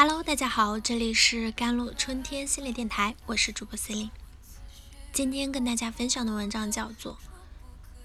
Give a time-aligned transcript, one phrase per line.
[0.00, 4.08] Hello，大家好，这里是甘露春天心理电台，我是主播心灵
[5.12, 7.14] 今天跟大家分享的文章叫做《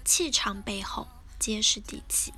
[0.04, 1.06] 气场背后
[1.38, 2.32] 皆是底气》，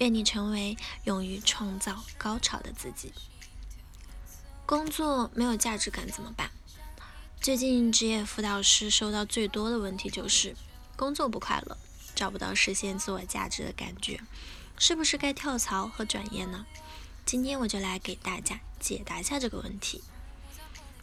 [0.00, 3.14] 愿你成为勇于创造高潮的自己。
[4.66, 6.50] 工作没有价值感怎么办？
[7.40, 10.54] 最近职业辅导师收到最多的问题就是
[10.94, 11.78] 工作不快乐，
[12.14, 14.20] 找不到实现自我价值的感觉，
[14.76, 16.66] 是不是该跳槽和转业呢？
[17.26, 20.02] 今天我就来给大家解答一下这个问题。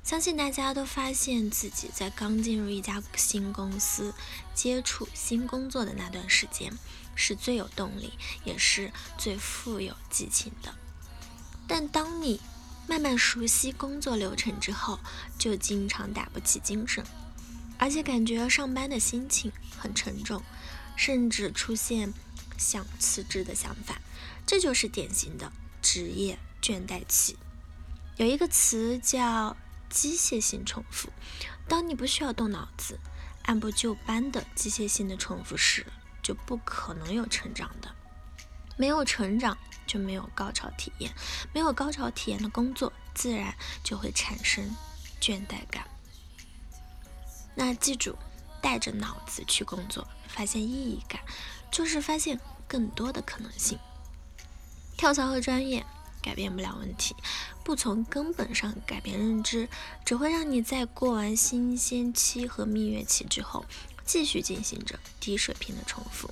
[0.04, 4.14] 相信大家都发现自己在刚进入一家新公司、
[4.54, 6.74] 接触新工作的那段时间，
[7.16, 10.74] 是最有动力，也是最富有激情的。
[11.68, 12.40] 但当你
[12.88, 15.00] 慢慢熟悉工作流程之后，
[15.38, 17.06] 就经常打不起精神，
[17.78, 20.44] 而且感觉上班的心情很沉重，
[20.96, 22.14] 甚至出现
[22.58, 24.02] 想辞职的想法。
[24.48, 25.52] 这就是典型的。
[25.82, 27.38] 职业倦怠期
[28.18, 29.58] 有一个词叫
[29.90, 31.10] 机械性重复。
[31.68, 33.00] 当你不需要动脑子，
[33.44, 35.86] 按部就班的机械性的重复时，
[36.22, 37.96] 就不可能有成长的。
[38.78, 41.14] 没有成长，就没有高潮体验。
[41.54, 44.76] 没有高潮体验的工作，自然就会产生
[45.20, 45.88] 倦怠感。
[47.56, 48.18] 那记住，
[48.62, 51.22] 带着脑子去工作，发现意义感，
[51.72, 53.78] 就是发现更多的可能性。
[55.02, 55.84] 跳槽和专业
[56.22, 57.16] 改变不了问题，
[57.64, 59.68] 不从根本上改变认知，
[60.06, 63.66] 只会让你在过完新鲜期和蜜月期之后，
[64.06, 66.30] 继续进行着低水平的重复。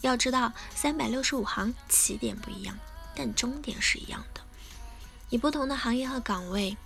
[0.00, 2.78] 要知道，三百六十五行起点不一样，
[3.14, 4.40] 但终点是一样的。
[5.28, 6.78] 以不同的行业和岗位，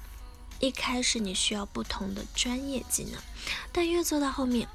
[0.59, 3.23] 一开始你需要不同的专业技能，
[3.71, 4.67] 但越做到后面，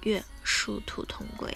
[0.00, 1.54] 越殊途同归。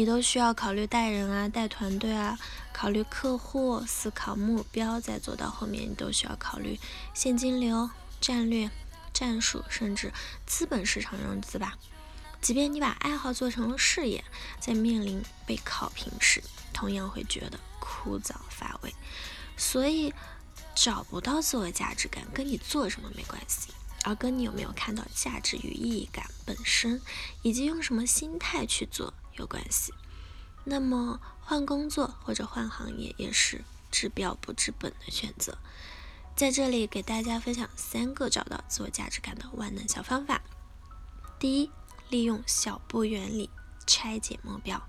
[0.00, 2.38] 你都需要考虑带人啊，带团队啊，
[2.72, 6.80] 考虑客户，思考目标，再做到后面，你都需要考虑
[7.12, 8.70] 现金流、战略、
[9.12, 10.10] 战术，甚至
[10.46, 11.76] 资本市场融资吧。
[12.40, 14.24] 即便你把爱好做成了事业，
[14.58, 18.94] 在面临被考评时，同样会觉得枯燥乏味。
[19.58, 20.14] 所以，
[20.74, 23.68] 找不到自我价值感，跟你做什么没关系，
[24.04, 27.02] 而跟你有没有看到价值与意义感本身，
[27.42, 29.12] 以及用什么心态去做。
[29.40, 29.92] 有关系，
[30.64, 35.58] 那么换工作或者换行业也是治标不治本的选择。
[36.36, 40.42] 在这里给大家分享三个找到自我价值感的万能小方法。
[41.38, 41.70] 第一，
[42.08, 43.50] 利用小步原理
[43.86, 44.82] 拆解目标。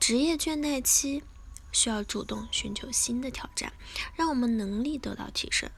[0.00, 1.22] 职业倦怠期
[1.72, 3.72] 需要主动寻求新的挑战，
[4.16, 5.70] 让我们能力得到提升。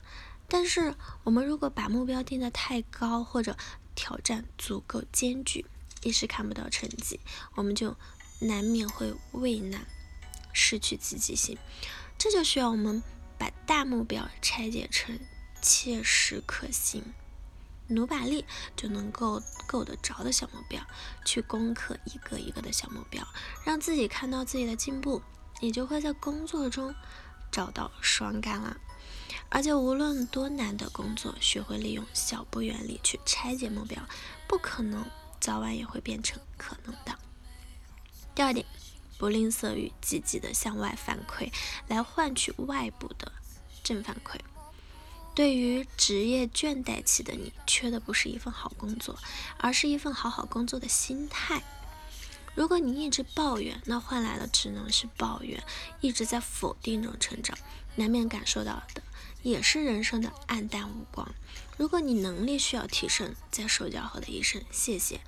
[0.49, 3.57] 但是我们如果把目标定得太高，或者
[3.95, 5.67] 挑战足够艰巨，
[6.07, 7.19] 一时看不到成绩，
[7.57, 7.97] 我们就
[8.39, 9.85] 难免会畏难，
[10.53, 11.59] 失去积极性。
[12.17, 13.03] 这就需要我们
[13.37, 15.19] 把大目标拆解成
[15.61, 17.03] 切实可行、
[17.89, 18.45] 努把力
[18.77, 20.81] 就能够够得着的小目标，
[21.25, 23.27] 去攻克一个一个的小目标，
[23.65, 25.21] 让自己看到自己的进步，
[25.61, 26.95] 你就会在工作中
[27.51, 28.77] 找到爽感了。
[29.49, 34.01] 而且无论多难的工作，学会利用小步原理去拆解目标，
[34.47, 35.05] 不可能。
[35.41, 37.19] 早晚也会变成可能的。
[38.35, 38.67] 第二点，
[39.19, 41.53] 不吝啬于积极的向外反馈，
[41.89, 43.33] 来换取外部的
[43.83, 44.39] 正反馈。
[45.35, 49.19] 对于职业倦怠期的你，缺的不是一份好工作，
[49.59, 51.63] 而是一份好好工作的心态。
[52.55, 55.63] 如果你一直抱怨，那换来的只能是抱怨，
[56.01, 57.57] 一直在否定中成长，
[57.97, 59.03] 难免感受到的。
[59.47, 61.33] 也是人生的暗淡无光。
[61.77, 65.21] 如果你能力需要提升，在手脚后的一声谢谢，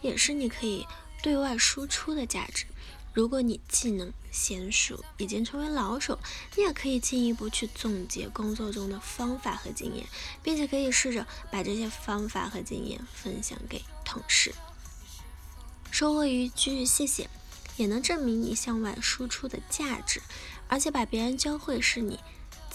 [0.00, 0.86] 也是你可以
[1.22, 2.64] 对外输出的价值。
[3.12, 6.18] 如果你技能娴熟，已经成为老手，
[6.54, 10.06] 你也可以进一步去总结工作中的方法和经验，
[10.42, 14.54] 并且可以试着把这些方法和经验分享给同事。
[15.90, 17.28] 收获一句谢谢，
[17.76, 20.22] 也能证明你向外输出的价值，
[20.66, 22.18] 而且把别人教会是你。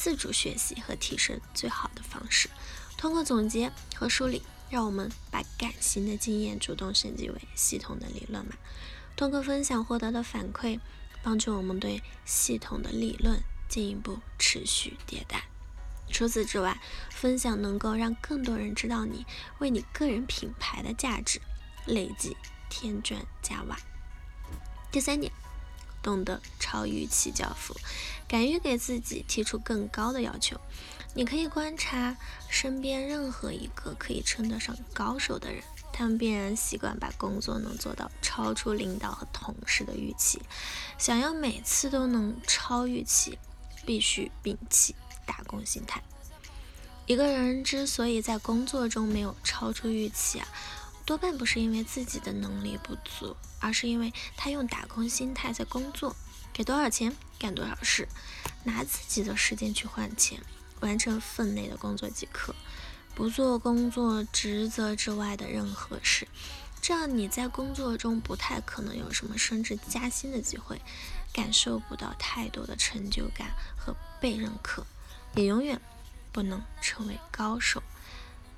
[0.01, 2.50] 自主学习和提升最好的方式，
[2.98, 8.56] 通过总结和梳理，让我们把感性的经验主动升级为系统的理论嘛。
[9.15, 10.80] 通过分享获得的反馈，
[11.21, 15.44] 帮助我们对系统的理论进一步持续迭代。
[16.09, 16.81] 除此之外，
[17.12, 19.24] 分享能够让更多人知道你
[19.59, 21.39] 为你个人品牌的价值，
[21.86, 22.36] 累计
[22.71, 23.77] 添砖加瓦。
[24.92, 25.31] 第三点。
[26.01, 27.75] 懂得超预期交付，
[28.27, 30.59] 敢于给自己提出更高的要求。
[31.13, 32.15] 你可以观察
[32.48, 35.62] 身边任何一个可以称得上高手的人，
[35.92, 40.42] 他们必然习惯把工作能做到超出领导和同事的预期。
[40.98, 43.38] 想要每次都能超预期，
[43.86, 44.95] 必须摒弃
[45.25, 46.01] 打工心态。
[47.07, 50.47] 一个人之所以在工作中没有超出预期啊，
[51.06, 56.15] 多半不是因为自己的能力不足，而是因为他用打工心态在工作，
[56.53, 58.07] 给多少钱干多少事，
[58.63, 60.42] 拿自己的时间去换钱，
[60.80, 62.56] 完成分内的工作即可，
[63.13, 66.27] 不做工作职责之外的任何事。
[66.81, 70.81] 这样你在工作中不太可能有什么升职加薪的机会，
[71.33, 74.86] 感受不到太多的成就感和被认可，
[75.36, 75.81] 也永远。
[76.33, 77.83] 不能成为高手。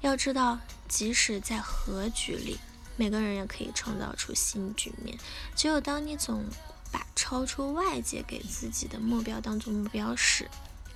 [0.03, 0.59] 要知道，
[0.89, 2.59] 即使在和局里，
[2.97, 5.17] 每个人也可以创造出新局面。
[5.55, 6.44] 只有当你总
[6.91, 10.50] 把超出外界给自己的目标当做目标时，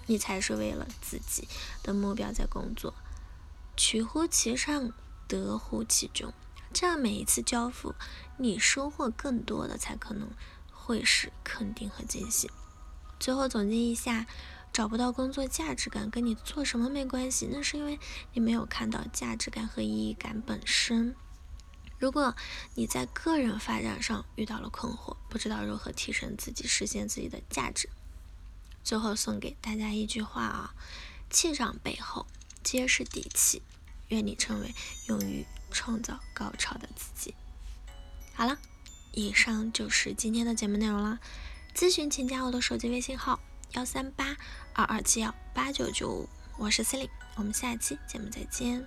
[0.08, 1.48] 你才是为了自己
[1.84, 2.94] 的目标在工作。
[3.78, 4.92] 取乎其上，
[5.26, 6.34] 得乎其中。
[6.74, 7.96] 这样每一次交付，
[8.36, 10.28] 你收获更多的，才可能
[10.74, 12.52] 会是肯定和惊喜。
[13.18, 14.28] 最后总结一下。
[14.78, 18.00] 找不到工作价值感，跟你做什么没关系，那是因为
[18.34, 21.16] 你没有看到价值感和意义感本身。
[21.98, 22.36] 如果
[22.76, 27.90] 你在个人发展上遇到了困惑，不知道如何提升自己，实现自己的价值，
[28.84, 30.76] 最后送给大家一句话啊：
[31.32, 32.28] 气场背后
[32.62, 33.64] 皆是底气。
[34.10, 34.76] 愿你成为
[35.08, 37.34] 勇于创造高潮的自己。
[38.36, 38.60] 好了，
[39.12, 41.20] 以上就是今天的节目内容了。
[41.74, 43.40] 咨询请加我的手机微信号。
[43.74, 44.36] 幺三八
[44.74, 48.84] 二二七幺八九九五，我是 Siri，我们下期节目再见。